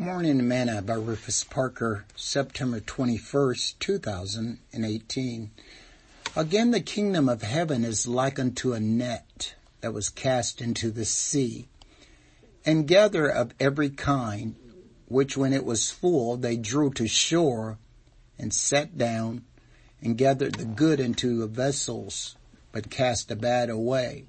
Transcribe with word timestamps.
Morning 0.00 0.48
Manna 0.48 0.80
by 0.80 0.94
Rufus 0.94 1.44
Parker, 1.44 2.06
September 2.16 2.80
21st, 2.80 3.74
2018. 3.80 5.50
Again, 6.34 6.70
the 6.70 6.80
kingdom 6.80 7.28
of 7.28 7.42
heaven 7.42 7.84
is 7.84 8.08
like 8.08 8.38
unto 8.38 8.72
a 8.72 8.80
net 8.80 9.56
that 9.82 9.92
was 9.92 10.08
cast 10.08 10.62
into 10.62 10.90
the 10.90 11.04
sea, 11.04 11.68
and 12.64 12.88
gather 12.88 13.28
of 13.28 13.52
every 13.60 13.90
kind, 13.90 14.54
which 15.06 15.36
when 15.36 15.52
it 15.52 15.66
was 15.66 15.90
full, 15.90 16.38
they 16.38 16.56
drew 16.56 16.90
to 16.94 17.06
shore, 17.06 17.76
and 18.38 18.54
sat 18.54 18.96
down, 18.96 19.44
and 20.00 20.16
gathered 20.16 20.54
the 20.54 20.64
good 20.64 20.98
into 20.98 21.46
vessels, 21.46 22.36
but 22.72 22.88
cast 22.88 23.28
the 23.28 23.36
bad 23.36 23.68
away. 23.68 24.24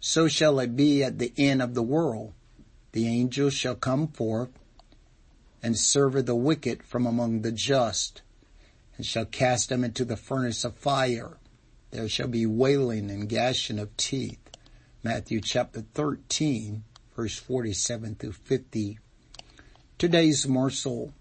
So 0.00 0.28
shall 0.28 0.58
it 0.60 0.76
be 0.76 1.04
at 1.04 1.18
the 1.18 1.34
end 1.36 1.60
of 1.60 1.74
the 1.74 1.82
world. 1.82 2.32
The 2.92 3.06
angels 3.06 3.52
shall 3.52 3.74
come 3.74 4.08
forth, 4.08 4.48
and 5.62 5.76
sever 5.76 6.22
the 6.22 6.36
wicked 6.36 6.82
from 6.82 7.06
among 7.06 7.42
the 7.42 7.52
just, 7.52 8.22
and 8.96 9.06
shall 9.06 9.24
cast 9.24 9.68
them 9.68 9.84
into 9.84 10.04
the 10.04 10.16
furnace 10.16 10.64
of 10.64 10.76
fire. 10.76 11.38
There 11.90 12.08
shall 12.08 12.28
be 12.28 12.46
wailing 12.46 13.10
and 13.10 13.28
gashing 13.28 13.78
of 13.78 13.96
teeth. 13.96 14.50
Matthew 15.02 15.40
chapter 15.40 15.82
13, 15.94 16.84
verse 17.16 17.38
47 17.38 18.16
through 18.16 18.32
50. 18.32 18.98
Today's 19.96 20.46
morsel. 20.46 21.12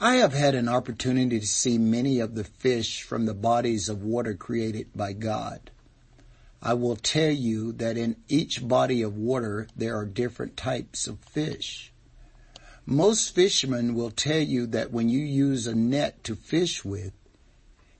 I 0.00 0.16
have 0.16 0.32
had 0.32 0.54
an 0.54 0.68
opportunity 0.68 1.38
to 1.38 1.46
see 1.46 1.76
many 1.76 2.20
of 2.20 2.34
the 2.34 2.44
fish 2.44 3.02
from 3.02 3.26
the 3.26 3.34
bodies 3.34 3.88
of 3.88 4.02
water 4.02 4.34
created 4.34 4.88
by 4.94 5.12
God. 5.12 5.70
I 6.62 6.74
will 6.74 6.96
tell 6.96 7.30
you 7.30 7.72
that 7.72 7.96
in 7.96 8.16
each 8.28 8.66
body 8.66 9.02
of 9.02 9.16
water 9.16 9.68
there 9.76 9.96
are 9.96 10.06
different 10.06 10.56
types 10.56 11.06
of 11.06 11.18
fish. 11.18 11.92
Most 12.92 13.36
fishermen 13.36 13.94
will 13.94 14.10
tell 14.10 14.40
you 14.40 14.66
that 14.66 14.90
when 14.90 15.08
you 15.08 15.20
use 15.20 15.68
a 15.68 15.76
net 15.76 16.24
to 16.24 16.34
fish 16.34 16.84
with, 16.84 17.12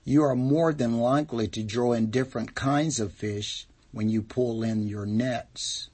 you 0.03 0.21
are 0.21 0.35
more 0.35 0.73
than 0.73 0.99
likely 0.99 1.47
to 1.47 1.63
draw 1.63 1.93
in 1.93 2.11
different 2.11 2.55
kinds 2.55 2.99
of 2.99 3.13
fish 3.13 3.67
when 3.93 4.09
you 4.09 4.21
pull 4.21 4.63
in 4.63 4.89
your 4.89 5.05
nets. 5.05 5.87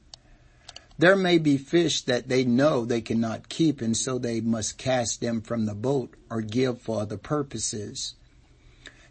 There 0.97 1.15
may 1.15 1.37
be 1.37 1.59
fish 1.59 2.01
that 2.01 2.27
they 2.27 2.43
know 2.43 2.85
they 2.85 3.01
cannot 3.01 3.49
keep 3.49 3.81
and 3.81 3.95
so 3.95 4.17
they 4.17 4.41
must 4.41 4.79
cast 4.79 5.21
them 5.21 5.41
from 5.41 5.67
the 5.67 5.75
boat 5.75 6.15
or 6.31 6.41
give 6.41 6.81
for 6.81 7.01
other 7.01 7.17
purposes. 7.17 8.15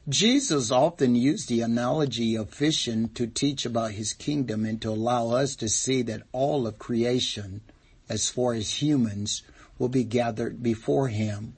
Jesus 0.08 0.72
often 0.72 1.14
used 1.14 1.48
the 1.48 1.60
analogy 1.60 2.34
of 2.34 2.50
fishing 2.50 3.10
to 3.10 3.28
teach 3.28 3.64
about 3.64 3.92
his 3.92 4.14
kingdom 4.14 4.64
and 4.64 4.82
to 4.82 4.90
allow 4.90 5.30
us 5.30 5.54
to 5.54 5.68
see 5.68 6.02
that 6.02 6.24
all 6.32 6.66
of 6.66 6.80
creation, 6.80 7.60
as 8.08 8.28
far 8.28 8.52
as 8.52 8.82
humans, 8.82 9.44
will 9.78 9.88
be 9.88 10.04
gathered 10.04 10.62
before 10.62 11.08
him. 11.08 11.56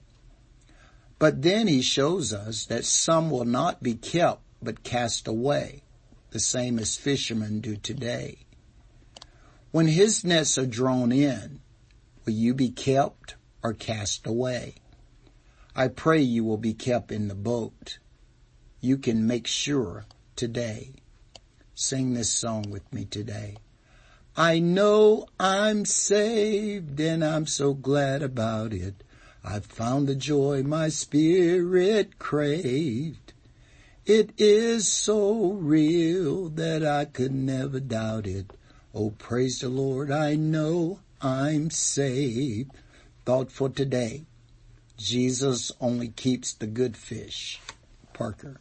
But 1.19 1.42
then 1.42 1.66
he 1.66 1.83
shows 1.83 2.33
us 2.33 2.66
that 2.66 2.84
some 2.84 3.30
will 3.30 3.44
not 3.44 3.83
be 3.83 3.94
kept 3.94 4.42
but 4.62 4.83
cast 4.83 5.28
away, 5.28 5.83
the 6.30 6.41
same 6.41 6.78
as 6.78 6.96
fishermen 6.96 7.61
do 7.61 7.77
today. 7.77 8.39
When 9.70 9.86
his 9.86 10.24
nets 10.24 10.58
are 10.58 10.66
drawn 10.66 11.12
in, 11.12 11.61
will 12.24 12.33
you 12.33 12.55
be 12.55 12.70
kept 12.70 13.36
or 13.62 13.72
cast 13.72 14.27
away? 14.27 14.77
I 15.74 15.89
pray 15.89 16.20
you 16.20 16.44
will 16.44 16.56
be 16.56 16.74
kept 16.74 17.12
in 17.12 17.28
the 17.28 17.34
boat. 17.34 17.98
You 18.80 18.96
can 18.96 19.27
make 19.27 19.46
sure 19.46 20.06
today. 20.34 20.94
Sing 21.74 22.14
this 22.14 22.30
song 22.30 22.70
with 22.70 22.92
me 22.92 23.05
today. 23.05 23.56
I 24.39 24.61
know 24.61 25.27
I'm 25.41 25.84
saved 25.84 27.00
and 27.00 27.25
I'm 27.25 27.44
so 27.48 27.75
glad 27.75 28.22
about 28.22 28.72
it. 28.72 29.03
I've 29.42 29.67
found 29.67 30.06
the 30.06 30.14
joy 30.14 30.62
my 30.62 30.91
spirit 30.91 32.20
craved. 32.20 33.33
It 34.06 34.30
is 34.39 34.86
so 34.86 35.55
real 35.55 36.51
that 36.51 36.86
I 36.86 37.07
could 37.07 37.33
never 37.35 37.80
doubt 37.80 38.29
it. 38.29 38.52
Oh, 38.95 39.11
praise 39.11 39.58
the 39.58 39.70
Lord. 39.70 40.12
I 40.12 40.36
know 40.36 41.01
I'm 41.20 41.68
saved. 41.73 42.70
Thought 43.24 43.51
for 43.51 43.68
today. 43.68 44.23
Jesus 44.96 45.73
only 45.80 46.11
keeps 46.11 46.52
the 46.52 46.68
good 46.68 46.96
fish. 46.96 47.61
Parker. 48.12 48.61